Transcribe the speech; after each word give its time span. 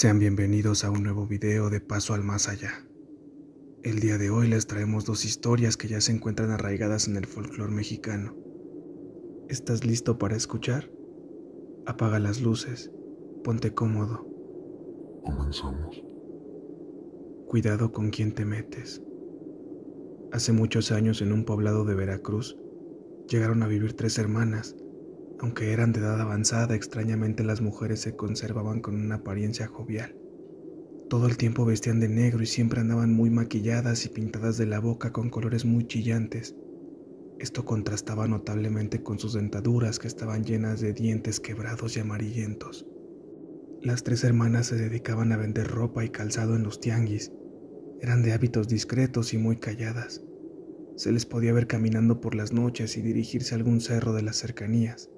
Sean 0.00 0.18
bienvenidos 0.18 0.82
a 0.82 0.90
un 0.90 1.02
nuevo 1.02 1.26
video 1.26 1.68
de 1.68 1.78
Paso 1.78 2.14
al 2.14 2.24
Más 2.24 2.48
Allá. 2.48 2.86
El 3.82 4.00
día 4.00 4.16
de 4.16 4.30
hoy 4.30 4.48
les 4.48 4.66
traemos 4.66 5.04
dos 5.04 5.26
historias 5.26 5.76
que 5.76 5.88
ya 5.88 6.00
se 6.00 6.10
encuentran 6.10 6.50
arraigadas 6.50 7.06
en 7.06 7.16
el 7.16 7.26
folclore 7.26 7.70
mexicano. 7.70 8.34
¿Estás 9.50 9.84
listo 9.84 10.16
para 10.16 10.36
escuchar? 10.36 10.90
Apaga 11.84 12.18
las 12.18 12.40
luces, 12.40 12.90
ponte 13.44 13.74
cómodo. 13.74 14.26
Comenzamos. 15.22 16.02
Cuidado 17.46 17.92
con 17.92 18.08
quién 18.08 18.32
te 18.32 18.46
metes. 18.46 19.02
Hace 20.32 20.52
muchos 20.52 20.92
años 20.92 21.20
en 21.20 21.30
un 21.30 21.44
poblado 21.44 21.84
de 21.84 21.94
Veracruz 21.94 22.56
llegaron 23.28 23.62
a 23.62 23.68
vivir 23.68 23.92
tres 23.92 24.16
hermanas 24.16 24.74
aunque 25.40 25.72
eran 25.72 25.92
de 25.92 26.00
edad 26.00 26.20
avanzada, 26.20 26.74
extrañamente 26.74 27.44
las 27.44 27.62
mujeres 27.62 28.00
se 28.00 28.14
conservaban 28.14 28.80
con 28.80 28.94
una 28.94 29.16
apariencia 29.16 29.66
jovial. 29.66 30.14
Todo 31.08 31.26
el 31.26 31.38
tiempo 31.38 31.64
vestían 31.64 31.98
de 31.98 32.08
negro 32.08 32.42
y 32.42 32.46
siempre 32.46 32.80
andaban 32.80 33.14
muy 33.14 33.30
maquilladas 33.30 34.04
y 34.04 34.10
pintadas 34.10 34.58
de 34.58 34.66
la 34.66 34.80
boca 34.80 35.12
con 35.12 35.30
colores 35.30 35.64
muy 35.64 35.86
chillantes. 35.86 36.54
Esto 37.38 37.64
contrastaba 37.64 38.28
notablemente 38.28 39.02
con 39.02 39.18
sus 39.18 39.32
dentaduras 39.32 39.98
que 39.98 40.08
estaban 40.08 40.44
llenas 40.44 40.82
de 40.82 40.92
dientes 40.92 41.40
quebrados 41.40 41.96
y 41.96 42.00
amarillentos. 42.00 42.86
Las 43.80 44.02
tres 44.02 44.24
hermanas 44.24 44.66
se 44.66 44.76
dedicaban 44.76 45.32
a 45.32 45.38
vender 45.38 45.68
ropa 45.68 46.04
y 46.04 46.10
calzado 46.10 46.54
en 46.54 46.64
los 46.64 46.80
tianguis. 46.80 47.32
Eran 48.02 48.22
de 48.22 48.34
hábitos 48.34 48.68
discretos 48.68 49.32
y 49.32 49.38
muy 49.38 49.56
calladas. 49.56 50.22
Se 50.96 51.12
les 51.12 51.24
podía 51.24 51.54
ver 51.54 51.66
caminando 51.66 52.20
por 52.20 52.34
las 52.34 52.52
noches 52.52 52.98
y 52.98 53.00
dirigirse 53.00 53.54
a 53.54 53.56
algún 53.56 53.80
cerro 53.80 54.12
de 54.12 54.20
las 54.20 54.36
cercanías 54.36 55.09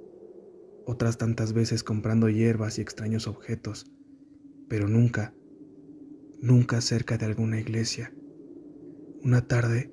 otras 0.87 1.19
tantas 1.19 1.53
veces 1.53 1.85
comprando 1.85 2.29
hierbas 2.29 2.79
y 2.79 2.83
extraños 2.83 3.27
objetos, 3.27 3.87
pero 4.69 4.89
nunca, 4.89 5.35
nunca 6.41 6.81
cerca 6.81 7.19
de 7.19 7.27
alguna 7.27 7.61
iglesia. 7.61 8.13
Una 9.23 9.47
tarde, 9.47 9.93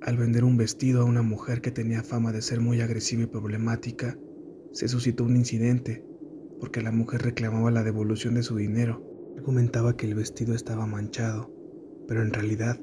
al 0.00 0.16
vender 0.16 0.44
un 0.44 0.56
vestido 0.56 1.02
a 1.02 1.04
una 1.04 1.22
mujer 1.22 1.60
que 1.60 1.70
tenía 1.70 2.02
fama 2.02 2.32
de 2.32 2.42
ser 2.42 2.60
muy 2.60 2.80
agresiva 2.80 3.22
y 3.22 3.26
problemática, 3.26 4.18
se 4.72 4.88
suscitó 4.88 5.24
un 5.24 5.36
incidente 5.36 6.04
porque 6.58 6.82
la 6.82 6.92
mujer 6.92 7.22
reclamaba 7.22 7.70
la 7.70 7.82
devolución 7.82 8.34
de 8.34 8.42
su 8.42 8.56
dinero. 8.56 9.04
Argumentaba 9.36 9.96
que 9.96 10.06
el 10.06 10.14
vestido 10.14 10.54
estaba 10.54 10.86
manchado, 10.86 11.52
pero 12.06 12.22
en 12.22 12.32
realidad 12.32 12.78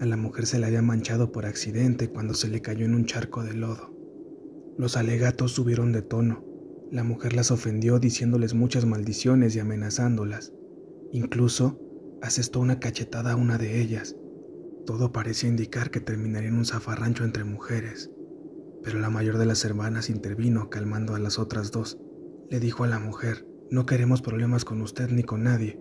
a 0.00 0.06
la 0.06 0.16
mujer 0.16 0.46
se 0.46 0.58
le 0.58 0.66
había 0.66 0.82
manchado 0.82 1.32
por 1.32 1.46
accidente 1.46 2.08
cuando 2.08 2.34
se 2.34 2.48
le 2.48 2.60
cayó 2.60 2.84
en 2.84 2.94
un 2.94 3.06
charco 3.06 3.42
de 3.42 3.54
lodo. 3.54 3.94
Los 4.78 4.96
alegatos 4.96 5.52
subieron 5.52 5.92
de 5.92 6.02
tono 6.02 6.55
la 6.90 7.02
mujer 7.02 7.34
las 7.34 7.50
ofendió 7.50 7.98
diciéndoles 7.98 8.54
muchas 8.54 8.84
maldiciones 8.84 9.56
y 9.56 9.60
amenazándolas. 9.60 10.52
Incluso 11.12 11.80
asestó 12.22 12.60
una 12.60 12.78
cachetada 12.78 13.32
a 13.32 13.36
una 13.36 13.58
de 13.58 13.80
ellas. 13.80 14.16
Todo 14.84 15.12
parecía 15.12 15.48
indicar 15.48 15.90
que 15.90 16.00
terminaría 16.00 16.48
en 16.48 16.58
un 16.58 16.64
zafarrancho 16.64 17.24
entre 17.24 17.44
mujeres, 17.44 18.10
pero 18.82 19.00
la 19.00 19.10
mayor 19.10 19.36
de 19.38 19.46
las 19.46 19.64
hermanas 19.64 20.10
intervino 20.10 20.70
calmando 20.70 21.14
a 21.14 21.18
las 21.18 21.38
otras 21.38 21.72
dos. 21.72 21.98
Le 22.50 22.60
dijo 22.60 22.84
a 22.84 22.88
la 22.88 23.00
mujer, 23.00 23.46
no 23.70 23.84
queremos 23.84 24.22
problemas 24.22 24.64
con 24.64 24.80
usted 24.80 25.10
ni 25.10 25.24
con 25.24 25.42
nadie. 25.42 25.80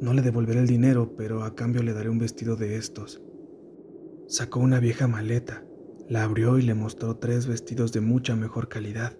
No 0.00 0.12
le 0.12 0.22
devolveré 0.22 0.60
el 0.60 0.68
dinero, 0.68 1.16
pero 1.16 1.42
a 1.42 1.56
cambio 1.56 1.82
le 1.82 1.92
daré 1.92 2.08
un 2.10 2.18
vestido 2.18 2.54
de 2.54 2.76
estos. 2.76 3.20
Sacó 4.28 4.60
una 4.60 4.78
vieja 4.78 5.08
maleta, 5.08 5.64
la 6.08 6.22
abrió 6.22 6.58
y 6.58 6.62
le 6.62 6.74
mostró 6.74 7.16
tres 7.16 7.48
vestidos 7.48 7.92
de 7.92 8.00
mucha 8.00 8.36
mejor 8.36 8.68
calidad. 8.68 9.18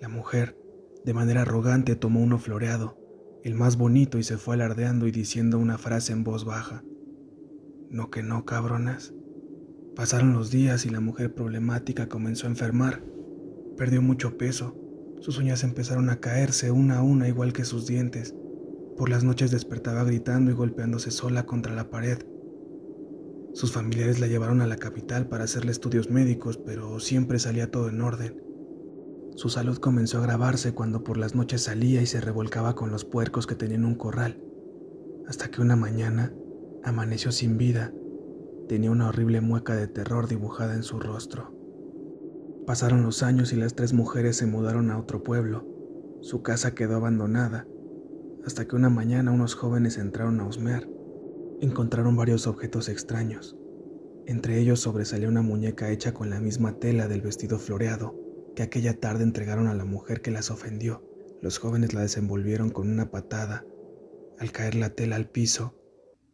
La 0.00 0.08
mujer, 0.08 0.56
de 1.04 1.12
manera 1.12 1.42
arrogante, 1.42 1.96
tomó 1.96 2.20
uno 2.20 2.38
floreado, 2.38 2.96
el 3.42 3.54
más 3.54 3.76
bonito, 3.76 4.18
y 4.18 4.22
se 4.22 4.38
fue 4.38 4.54
alardeando 4.54 5.08
y 5.08 5.10
diciendo 5.10 5.58
una 5.58 5.76
frase 5.76 6.12
en 6.12 6.22
voz 6.22 6.44
baja. 6.44 6.84
No 7.90 8.08
que 8.08 8.22
no, 8.22 8.44
cabronas. 8.44 9.12
Pasaron 9.96 10.34
los 10.34 10.52
días 10.52 10.86
y 10.86 10.90
la 10.90 11.00
mujer 11.00 11.34
problemática 11.34 12.08
comenzó 12.08 12.46
a 12.46 12.50
enfermar. 12.50 13.02
Perdió 13.76 14.00
mucho 14.00 14.38
peso. 14.38 14.76
Sus 15.20 15.38
uñas 15.38 15.64
empezaron 15.64 16.10
a 16.10 16.20
caerse 16.20 16.70
una 16.70 16.98
a 16.98 17.02
una 17.02 17.26
igual 17.26 17.52
que 17.52 17.64
sus 17.64 17.88
dientes. 17.88 18.36
Por 18.96 19.08
las 19.08 19.24
noches 19.24 19.50
despertaba 19.50 20.04
gritando 20.04 20.52
y 20.52 20.54
golpeándose 20.54 21.10
sola 21.10 21.44
contra 21.44 21.74
la 21.74 21.90
pared. 21.90 22.18
Sus 23.52 23.72
familiares 23.72 24.20
la 24.20 24.28
llevaron 24.28 24.60
a 24.60 24.68
la 24.68 24.76
capital 24.76 25.28
para 25.28 25.44
hacerle 25.44 25.72
estudios 25.72 26.08
médicos, 26.08 26.56
pero 26.56 27.00
siempre 27.00 27.40
salía 27.40 27.72
todo 27.72 27.88
en 27.88 28.00
orden. 28.00 28.47
Su 29.38 29.50
salud 29.50 29.78
comenzó 29.78 30.18
a 30.18 30.22
agravarse 30.22 30.74
cuando 30.74 31.04
por 31.04 31.16
las 31.16 31.36
noches 31.36 31.62
salía 31.62 32.02
y 32.02 32.06
se 32.06 32.20
revolcaba 32.20 32.74
con 32.74 32.90
los 32.90 33.04
puercos 33.04 33.46
que 33.46 33.54
tenían 33.54 33.84
un 33.84 33.94
corral, 33.94 34.42
hasta 35.28 35.48
que 35.48 35.60
una 35.60 35.76
mañana 35.76 36.34
amaneció 36.82 37.30
sin 37.30 37.56
vida. 37.56 37.92
Tenía 38.66 38.90
una 38.90 39.06
horrible 39.06 39.40
mueca 39.40 39.76
de 39.76 39.86
terror 39.86 40.26
dibujada 40.26 40.74
en 40.74 40.82
su 40.82 40.98
rostro. 40.98 41.54
Pasaron 42.66 43.04
los 43.04 43.22
años 43.22 43.52
y 43.52 43.56
las 43.56 43.76
tres 43.76 43.92
mujeres 43.92 44.36
se 44.36 44.46
mudaron 44.46 44.90
a 44.90 44.98
otro 44.98 45.22
pueblo. 45.22 45.64
Su 46.20 46.42
casa 46.42 46.74
quedó 46.74 46.96
abandonada, 46.96 47.64
hasta 48.44 48.66
que 48.66 48.74
una 48.74 48.90
mañana 48.90 49.30
unos 49.30 49.54
jóvenes 49.54 49.98
entraron 49.98 50.40
a 50.40 50.48
husmear. 50.48 50.88
Encontraron 51.60 52.16
varios 52.16 52.48
objetos 52.48 52.88
extraños. 52.88 53.56
Entre 54.26 54.58
ellos 54.58 54.80
sobresalía 54.80 55.28
una 55.28 55.42
muñeca 55.42 55.90
hecha 55.90 56.12
con 56.12 56.28
la 56.28 56.40
misma 56.40 56.80
tela 56.80 57.06
del 57.06 57.22
vestido 57.22 57.60
floreado 57.60 58.26
que 58.58 58.64
aquella 58.64 58.98
tarde 58.98 59.22
entregaron 59.22 59.68
a 59.68 59.74
la 59.74 59.84
mujer 59.84 60.20
que 60.20 60.32
las 60.32 60.50
ofendió. 60.50 61.08
Los 61.40 61.58
jóvenes 61.58 61.94
la 61.94 62.00
desenvolvieron 62.00 62.70
con 62.70 62.90
una 62.90 63.08
patada. 63.08 63.64
Al 64.40 64.50
caer 64.50 64.74
la 64.74 64.96
tela 64.96 65.14
al 65.14 65.30
piso, 65.30 65.80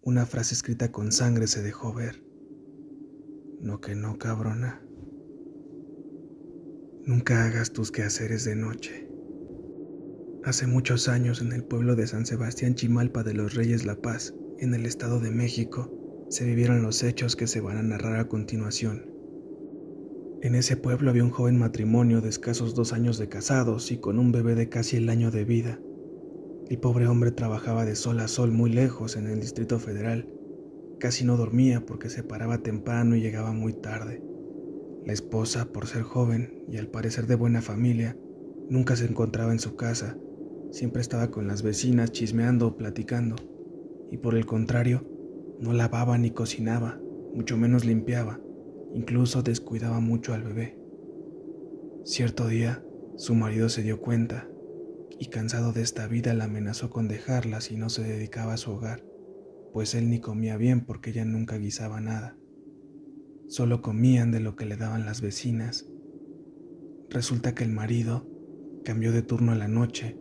una 0.00 0.24
frase 0.24 0.54
escrita 0.54 0.90
con 0.90 1.12
sangre 1.12 1.46
se 1.46 1.62
dejó 1.62 1.92
ver. 1.92 2.24
No 3.60 3.82
que 3.82 3.94
no, 3.94 4.16
cabrona. 4.16 4.82
Nunca 7.04 7.44
hagas 7.44 7.74
tus 7.74 7.92
quehaceres 7.92 8.44
de 8.44 8.56
noche. 8.56 9.06
Hace 10.44 10.66
muchos 10.66 11.08
años 11.08 11.42
en 11.42 11.52
el 11.52 11.62
pueblo 11.62 11.94
de 11.94 12.06
San 12.06 12.24
Sebastián 12.24 12.74
Chimalpa 12.74 13.22
de 13.22 13.34
los 13.34 13.52
Reyes 13.52 13.84
La 13.84 13.96
Paz, 13.96 14.34
en 14.60 14.72
el 14.72 14.86
Estado 14.86 15.20
de 15.20 15.30
México, 15.30 16.26
se 16.30 16.46
vivieron 16.46 16.80
los 16.80 17.02
hechos 17.02 17.36
que 17.36 17.46
se 17.46 17.60
van 17.60 17.76
a 17.76 17.82
narrar 17.82 18.18
a 18.18 18.28
continuación. 18.28 19.13
En 20.44 20.54
ese 20.54 20.76
pueblo 20.76 21.08
había 21.08 21.24
un 21.24 21.30
joven 21.30 21.58
matrimonio 21.58 22.20
de 22.20 22.28
escasos 22.28 22.74
dos 22.74 22.92
años 22.92 23.16
de 23.16 23.30
casados 23.30 23.90
y 23.90 23.96
con 23.96 24.18
un 24.18 24.30
bebé 24.30 24.54
de 24.54 24.68
casi 24.68 24.98
el 24.98 25.08
año 25.08 25.30
de 25.30 25.46
vida. 25.46 25.80
El 26.68 26.78
pobre 26.78 27.06
hombre 27.06 27.30
trabajaba 27.30 27.86
de 27.86 27.96
sol 27.96 28.20
a 28.20 28.28
sol 28.28 28.52
muy 28.52 28.70
lejos 28.70 29.16
en 29.16 29.26
el 29.26 29.40
Distrito 29.40 29.78
Federal. 29.78 30.28
Casi 31.00 31.24
no 31.24 31.38
dormía 31.38 31.86
porque 31.86 32.10
se 32.10 32.22
paraba 32.22 32.58
temprano 32.58 33.16
y 33.16 33.22
llegaba 33.22 33.52
muy 33.52 33.72
tarde. 33.72 34.22
La 35.06 35.14
esposa, 35.14 35.72
por 35.72 35.86
ser 35.86 36.02
joven 36.02 36.62
y 36.68 36.76
al 36.76 36.88
parecer 36.88 37.26
de 37.26 37.36
buena 37.36 37.62
familia, 37.62 38.14
nunca 38.68 38.96
se 38.96 39.06
encontraba 39.06 39.50
en 39.50 39.60
su 39.60 39.76
casa. 39.76 40.18
Siempre 40.72 41.00
estaba 41.00 41.30
con 41.30 41.46
las 41.46 41.62
vecinas 41.62 42.12
chismeando 42.12 42.66
o 42.66 42.76
platicando. 42.76 43.36
Y 44.10 44.18
por 44.18 44.34
el 44.34 44.44
contrario, 44.44 45.08
no 45.58 45.72
lavaba 45.72 46.18
ni 46.18 46.32
cocinaba, 46.32 47.00
mucho 47.32 47.56
menos 47.56 47.86
limpiaba. 47.86 48.40
Incluso 48.94 49.42
descuidaba 49.42 50.00
mucho 50.00 50.32
al 50.32 50.44
bebé. 50.44 50.78
Cierto 52.04 52.46
día, 52.46 52.84
su 53.16 53.34
marido 53.34 53.68
se 53.68 53.82
dio 53.82 54.00
cuenta 54.00 54.48
y 55.18 55.26
cansado 55.26 55.72
de 55.72 55.82
esta 55.82 56.06
vida 56.06 56.34
la 56.34 56.44
amenazó 56.44 56.90
con 56.90 57.08
dejarla 57.08 57.60
si 57.60 57.76
no 57.76 57.88
se 57.88 58.02
dedicaba 58.02 58.54
a 58.54 58.56
su 58.56 58.72
hogar, 58.72 59.04
pues 59.72 59.94
él 59.94 60.10
ni 60.10 60.20
comía 60.20 60.56
bien 60.56 60.84
porque 60.84 61.10
ella 61.10 61.24
nunca 61.24 61.56
guisaba 61.58 62.00
nada. 62.00 62.36
Solo 63.48 63.82
comían 63.82 64.30
de 64.30 64.40
lo 64.40 64.56
que 64.56 64.64
le 64.64 64.76
daban 64.76 65.06
las 65.06 65.20
vecinas. 65.20 65.86
Resulta 67.10 67.54
que 67.54 67.64
el 67.64 67.70
marido 67.70 68.28
cambió 68.84 69.12
de 69.12 69.22
turno 69.22 69.52
a 69.52 69.56
la 69.56 69.68
noche 69.68 70.18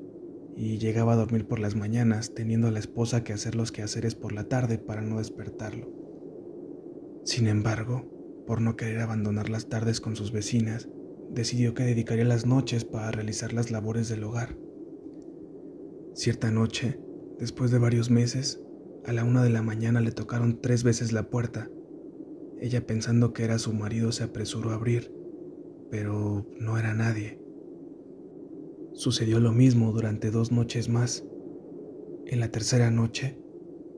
y 0.56 0.78
llegaba 0.78 1.14
a 1.14 1.18
dormir 1.18 1.48
por 1.48 1.60
las 1.60 1.76
mañanas, 1.76 2.34
teniendo 2.34 2.68
a 2.68 2.72
la 2.72 2.80
esposa 2.80 3.24
que 3.24 3.34
hacer 3.34 3.56
los 3.56 3.72
quehaceres 3.72 4.16
por 4.16 4.34
la 4.34 4.46
tarde 4.46 4.78
para 4.78 5.02
no 5.02 5.18
despertarlo. 5.18 5.92
Sin 7.24 7.48
embargo, 7.48 8.13
por 8.46 8.62
no 8.62 8.76
querer 8.76 9.00
abandonar 9.00 9.50
las 9.50 9.70
tardes 9.70 10.02
con 10.02 10.16
sus 10.16 10.32
vecinas, 10.32 10.90
decidió 11.32 11.74
que 11.74 11.84
dedicaría 11.84 12.26
las 12.26 12.46
noches 12.46 12.86
para 12.86 13.12
realizar 13.12 13.54
las 13.54 13.72
labores 13.72 14.10
del 14.10 14.24
hogar. 14.24 14.58
Cierta 16.14 16.52
noche, 16.52 17.00
después 17.40 17.72
de 17.72 17.80
varios 17.80 18.10
meses, 18.10 18.62
a 19.06 19.14
la 19.14 19.24
una 19.24 19.44
de 19.44 19.50
la 19.50 19.62
mañana 19.62 20.00
le 20.00 20.12
tocaron 20.12 20.62
tres 20.62 20.84
veces 20.84 21.12
la 21.12 21.30
puerta. 21.30 21.70
Ella 22.60 22.86
pensando 22.86 23.34
que 23.34 23.44
era 23.44 23.60
su 23.60 23.74
marido 23.74 24.12
se 24.12 24.24
apresuró 24.24 24.70
a 24.70 24.76
abrir, 24.76 25.12
pero 25.90 26.46
no 26.60 26.78
era 26.78 26.94
nadie. 26.94 27.40
Sucedió 28.94 29.40
lo 29.40 29.52
mismo 29.52 29.92
durante 29.92 30.30
dos 30.30 30.52
noches 30.52 30.88
más. 30.88 31.26
En 32.28 32.40
la 32.40 32.50
tercera 32.50 32.92
noche, 32.92 33.38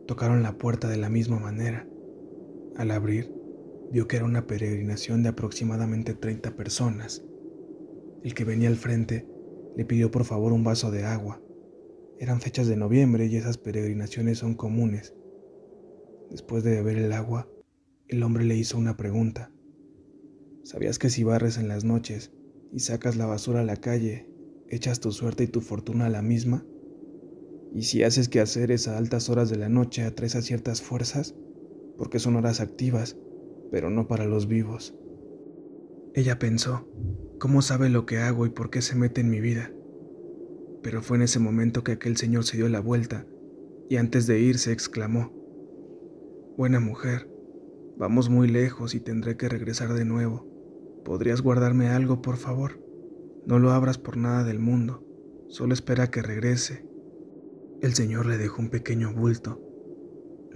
tocaron 0.08 0.42
la 0.42 0.58
puerta 0.58 0.88
de 0.88 0.98
la 0.98 1.10
misma 1.10 1.38
manera. 1.38 1.88
Al 2.78 2.92
abrir, 2.92 3.32
vio 3.92 4.08
que 4.08 4.18
era 4.18 4.26
una 4.26 4.48
peregrinación 4.48 5.24
de 5.24 5.30
aproximadamente 5.30 6.14
30 6.14 6.56
personas. 6.56 7.24
El 8.24 8.34
que 8.34 8.44
venía 8.44 8.70
al 8.70 8.76
frente 8.76 9.28
le 9.76 9.86
pidió 9.86 10.12
por 10.12 10.26
favor 10.26 10.54
un 10.54 10.64
vaso 10.64 10.92
de 10.92 11.04
agua. 11.04 11.42
Eran 12.20 12.42
fechas 12.42 12.68
de 12.68 12.78
noviembre 12.78 13.26
y 13.28 13.36
esas 13.36 13.58
peregrinaciones 13.58 14.40
son 14.40 14.56
comunes. 14.56 15.14
Después 16.30 16.64
de 16.64 16.76
beber 16.76 16.98
el 16.98 17.14
agua, 17.14 17.50
el 18.08 18.24
hombre 18.24 18.46
le 18.46 18.56
hizo 18.56 18.78
una 18.78 18.98
pregunta. 18.98 19.52
¿Sabías 20.64 20.98
que 20.98 21.10
si 21.10 21.24
barres 21.24 21.58
en 21.58 21.68
las 21.68 21.84
noches 21.84 22.32
y 22.72 22.80
sacas 22.80 23.16
la 23.16 23.26
basura 23.26 23.62
a 23.62 23.66
la 23.66 23.76
calle, 23.76 24.30
echas 24.70 25.00
tu 25.00 25.12
suerte 25.12 25.44
y 25.44 25.48
tu 25.48 25.62
fortuna 25.62 26.08
a 26.08 26.10
la 26.10 26.22
misma? 26.22 26.66
Y 27.74 27.84
si 27.84 28.04
haces 28.04 28.30
que 28.30 28.40
haceres 28.40 28.88
a 28.88 28.98
altas 28.98 29.30
horas 29.30 29.50
de 29.50 29.58
la 29.58 29.70
noche 29.70 30.04
atraes 30.04 30.36
a 30.36 30.42
ciertas 30.42 30.82
fuerzas, 30.82 31.36
porque 31.98 32.20
son 32.20 32.36
horas 32.36 32.62
activas, 32.62 33.18
pero 33.72 33.90
no 33.90 34.08
para 34.08 34.26
los 34.26 34.48
vivos. 34.48 34.96
Ella 36.14 36.40
pensó, 36.40 36.88
¿cómo 37.40 37.62
sabe 37.62 37.90
lo 37.90 38.06
que 38.06 38.20
hago 38.20 38.46
y 38.46 38.50
por 38.50 38.70
qué 38.70 38.82
se 38.82 38.96
mete 38.96 39.22
en 39.22 39.30
mi 39.30 39.42
vida? 39.42 39.72
Pero 40.82 41.02
fue 41.02 41.18
en 41.18 41.24
ese 41.24 41.40
momento 41.40 41.84
que 41.84 41.94
aquel 41.94 42.16
señor 42.16 42.46
se 42.46 42.58
dio 42.58 42.70
la 42.70 42.80
vuelta 42.80 43.26
y 43.90 43.98
antes 43.98 44.28
de 44.28 44.40
irse 44.40 44.72
exclamó, 44.72 45.34
Buena 46.58 46.80
mujer, 46.80 47.30
vamos 47.98 48.30
muy 48.30 48.48
lejos 48.48 48.96
y 48.96 49.02
tendré 49.02 49.36
que 49.36 49.50
regresar 49.50 49.94
de 49.94 50.06
nuevo. 50.06 50.48
¿Podrías 51.04 51.42
guardarme 51.42 51.90
algo, 51.90 52.22
por 52.22 52.38
favor? 52.38 52.80
No 53.46 53.60
lo 53.60 53.72
abras 53.72 53.98
por 53.98 54.16
nada 54.16 54.44
del 54.44 54.60
mundo, 54.60 55.06
solo 55.50 55.74
espera 55.74 56.10
que 56.10 56.22
regrese. 56.22 56.88
El 57.82 57.94
señor 57.94 58.26
le 58.26 58.38
dejó 58.38 58.62
un 58.62 58.70
pequeño 58.70 59.14
bulto. 59.14 59.65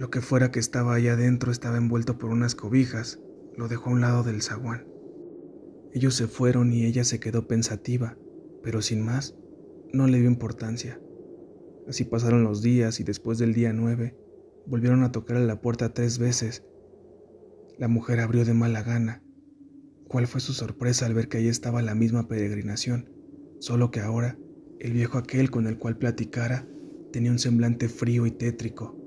Lo 0.00 0.08
que 0.08 0.22
fuera 0.22 0.50
que 0.50 0.60
estaba 0.60 0.94
ahí 0.94 1.08
adentro 1.08 1.52
estaba 1.52 1.76
envuelto 1.76 2.16
por 2.16 2.30
unas 2.30 2.54
cobijas, 2.54 3.20
lo 3.54 3.68
dejó 3.68 3.90
a 3.90 3.92
un 3.92 4.00
lado 4.00 4.22
del 4.22 4.40
zaguán. 4.40 4.86
Ellos 5.92 6.14
se 6.14 6.26
fueron 6.26 6.72
y 6.72 6.86
ella 6.86 7.04
se 7.04 7.20
quedó 7.20 7.46
pensativa, 7.46 8.16
pero 8.62 8.80
sin 8.80 9.04
más, 9.04 9.36
no 9.92 10.06
le 10.06 10.18
dio 10.18 10.26
importancia. 10.26 10.98
Así 11.86 12.04
pasaron 12.04 12.44
los 12.44 12.62
días 12.62 12.98
y 12.98 13.04
después 13.04 13.36
del 13.36 13.52
día 13.52 13.74
nueve, 13.74 14.16
volvieron 14.64 15.02
a 15.02 15.12
tocar 15.12 15.36
a 15.36 15.40
la 15.40 15.60
puerta 15.60 15.92
tres 15.92 16.18
veces. 16.18 16.64
La 17.76 17.88
mujer 17.88 18.20
abrió 18.20 18.46
de 18.46 18.54
mala 18.54 18.82
gana. 18.82 19.22
¿Cuál 20.08 20.26
fue 20.26 20.40
su 20.40 20.54
sorpresa 20.54 21.04
al 21.04 21.12
ver 21.12 21.28
que 21.28 21.36
ahí 21.36 21.48
estaba 21.48 21.82
la 21.82 21.94
misma 21.94 22.26
peregrinación, 22.26 23.10
solo 23.58 23.90
que 23.90 24.00
ahora 24.00 24.38
el 24.78 24.94
viejo 24.94 25.18
aquel 25.18 25.50
con 25.50 25.66
el 25.66 25.76
cual 25.76 25.98
platicara 25.98 26.66
tenía 27.12 27.30
un 27.32 27.38
semblante 27.38 27.90
frío 27.90 28.24
y 28.24 28.30
tétrico, 28.30 28.99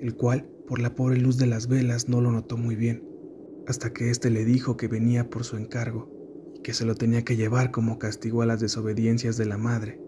el 0.00 0.14
cual, 0.14 0.48
por 0.66 0.80
la 0.80 0.94
pobre 0.94 1.18
luz 1.18 1.36
de 1.36 1.46
las 1.46 1.68
velas, 1.68 2.08
no 2.08 2.20
lo 2.20 2.32
notó 2.32 2.56
muy 2.56 2.76
bien, 2.76 3.04
hasta 3.66 3.92
que 3.92 4.10
éste 4.10 4.30
le 4.30 4.44
dijo 4.44 4.76
que 4.76 4.88
venía 4.88 5.30
por 5.30 5.44
su 5.44 5.56
encargo 5.56 6.16
que 6.66 6.74
se 6.74 6.84
lo 6.84 6.96
tenía 6.96 7.22
que 7.22 7.36
llevar 7.36 7.70
como 7.70 8.00
castigo 8.00 8.42
a 8.42 8.46
las 8.46 8.58
desobediencias 8.58 9.36
de 9.36 9.46
la 9.46 9.56
madre. 9.56 10.00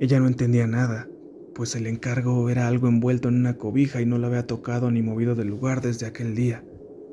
Ella 0.00 0.18
no 0.18 0.26
entendía 0.26 0.66
nada, 0.66 1.06
pues 1.54 1.74
el 1.74 1.86
encargo 1.86 2.48
era 2.48 2.66
algo 2.66 2.88
envuelto 2.88 3.28
en 3.28 3.34
una 3.34 3.58
cobija 3.58 4.00
y 4.00 4.06
no 4.06 4.16
lo 4.16 4.28
había 4.28 4.46
tocado 4.46 4.90
ni 4.90 5.02
movido 5.02 5.34
del 5.34 5.48
lugar 5.48 5.82
desde 5.82 6.06
aquel 6.06 6.34
día, 6.34 6.64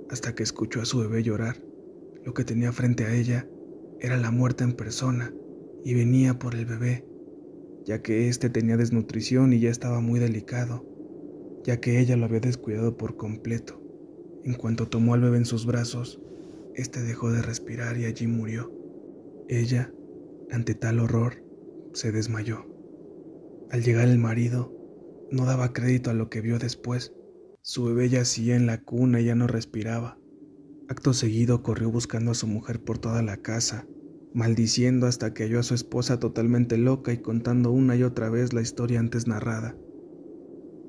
hasta 0.10 0.34
que 0.34 0.44
escuchó 0.44 0.80
a 0.80 0.86
su 0.86 1.00
bebé 1.00 1.24
llorar. 1.24 1.58
Lo 2.24 2.34
que 2.34 2.46
tenía 2.46 2.72
frente 2.72 3.04
a 3.04 3.14
ella 3.14 3.50
era 4.00 4.16
la 4.16 4.32
muerte 4.32 4.64
en 4.64 4.72
persona 4.72 5.34
y 5.84 5.94
venía 5.94 6.40
por 6.40 6.56
el 6.56 6.66
bebé, 6.66 7.06
ya 7.86 8.02
que 8.02 8.30
éste 8.30 8.50
tenía 8.50 8.78
desnutrición 8.78 9.52
y 9.52 9.60
ya 9.60 9.72
estaba 9.72 10.00
muy 10.00 10.22
delicado, 10.22 10.86
ya 11.64 11.80
que 11.80 12.00
ella 12.00 12.18
lo 12.18 12.26
había 12.26 12.40
descuidado 12.40 12.98
por 12.98 13.16
completo. 13.16 13.82
En 14.44 14.54
cuanto 14.56 14.88
tomó 14.88 15.14
al 15.14 15.22
bebé 15.22 15.38
en 15.38 15.46
sus 15.46 15.66
brazos, 15.66 16.22
este 16.76 17.02
dejó 17.02 17.32
de 17.32 17.42
respirar 17.42 17.98
y 17.98 18.06
allí 18.06 18.28
murió. 18.28 18.72
Ella, 19.48 19.94
ante 20.52 20.76
tal 20.76 21.00
horror, 21.00 21.44
se 21.94 22.12
desmayó. 22.12 22.66
Al 23.70 23.84
llegar 23.84 24.08
el 24.08 24.20
marido, 24.20 24.74
no 25.32 25.46
daba 25.46 25.74
crédito 25.74 26.10
a 26.10 26.14
lo 26.14 26.30
que 26.30 26.42
vio 26.42 26.60
después. 26.60 27.14
Su 27.62 27.86
bebé 27.86 28.10
yacía 28.10 28.56
en 28.56 28.66
la 28.66 28.82
cuna 28.82 29.22
y 29.22 29.26
ya 29.26 29.36
no 29.36 29.48
respiraba. 29.48 30.18
Acto 30.90 31.14
seguido 31.14 31.64
corrió 31.64 31.90
buscando 31.90 32.32
a 32.32 32.36
su 32.36 32.46
mujer 32.46 32.84
por 32.84 32.98
toda 32.98 33.22
la 33.24 33.38
casa, 33.38 33.88
maldiciendo 34.34 35.08
hasta 35.08 35.34
que 35.34 35.44
halló 35.44 35.60
a 35.60 35.64
su 35.64 35.74
esposa 35.74 36.20
totalmente 36.20 36.78
loca 36.78 37.14
y 37.14 37.20
contando 37.20 37.72
una 37.72 37.96
y 37.96 38.04
otra 38.04 38.30
vez 38.30 38.54
la 38.54 38.62
historia 38.62 39.00
antes 39.00 39.28
narrada. 39.28 39.76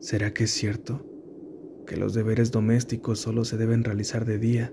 ¿Será 0.04 0.34
que 0.34 0.44
es 0.44 0.50
cierto? 0.50 1.02
Que 1.86 1.96
los 1.96 2.12
deberes 2.12 2.50
domésticos 2.50 3.20
solo 3.20 3.46
se 3.46 3.56
deben 3.56 3.84
realizar 3.84 4.26
de 4.26 4.38
día 4.38 4.70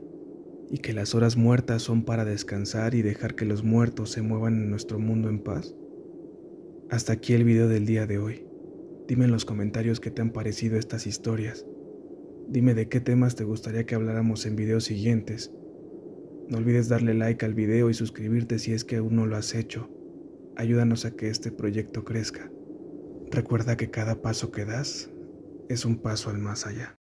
y 0.69 0.79
que 0.79 0.91
las 0.91 1.15
horas 1.15 1.37
muertas 1.37 1.83
son 1.83 2.03
para 2.03 2.25
descansar 2.25 2.95
y 2.95 3.01
dejar 3.01 3.35
que 3.35 3.45
los 3.45 3.63
muertos 3.63 4.11
se 4.11 4.21
muevan 4.21 4.55
en 4.55 4.69
nuestro 4.69 4.99
mundo 4.99 5.29
en 5.29 5.39
paz. 5.39 5.73
Hasta 6.89 7.13
aquí 7.13 7.31
el 7.31 7.45
video 7.45 7.69
del 7.69 7.85
día 7.85 8.07
de 8.07 8.17
hoy. 8.17 8.45
Dime 9.07 9.23
en 9.23 9.31
los 9.31 9.45
comentarios 9.45 10.01
qué 10.01 10.11
te 10.11 10.21
han 10.21 10.31
parecido 10.31 10.77
estas 10.77 11.07
historias. 11.07 11.65
Dime 12.49 12.73
de 12.73 12.89
qué 12.89 12.99
temas 12.99 13.37
te 13.37 13.45
gustaría 13.45 13.85
que 13.85 13.95
habláramos 13.95 14.45
en 14.45 14.57
videos 14.57 14.83
siguientes. 14.83 15.53
No 16.49 16.57
olvides 16.57 16.89
darle 16.89 17.13
like 17.13 17.45
al 17.45 17.53
video 17.53 17.89
y 17.89 17.93
suscribirte 17.93 18.59
si 18.59 18.73
es 18.73 18.83
que 18.83 18.97
aún 18.97 19.15
no 19.15 19.25
lo 19.25 19.37
has 19.37 19.55
hecho. 19.55 19.89
Ayúdanos 20.57 21.05
a 21.05 21.15
que 21.15 21.29
este 21.29 21.53
proyecto 21.53 22.03
crezca. 22.03 22.51
Recuerda 23.31 23.77
que 23.77 23.89
cada 23.89 24.21
paso 24.21 24.51
que 24.51 24.65
das 24.65 25.09
es 25.73 25.85
un 25.85 25.97
paso 26.01 26.29
al 26.29 26.37
más 26.37 26.65
allá. 26.65 26.89